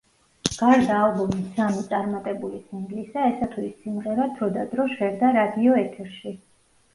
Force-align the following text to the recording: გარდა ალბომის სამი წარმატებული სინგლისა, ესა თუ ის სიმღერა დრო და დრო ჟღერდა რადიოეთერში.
გარდა 0.59 0.93
ალბომის 0.99 1.43
სამი 1.57 1.83
წარმატებული 1.91 2.61
სინგლისა, 2.69 3.27
ესა 3.35 3.51
თუ 3.53 3.67
ის 3.69 3.77
სიმღერა 3.85 4.27
დრო 4.39 4.49
და 4.57 4.65
დრო 4.73 4.89
ჟღერდა 4.95 5.31
რადიოეთერში. 5.37 6.35